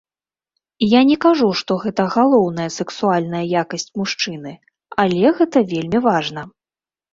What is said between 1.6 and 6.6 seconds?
гэта галоўная сэксуальная якасць мужчыны, але гэта вельмі важна.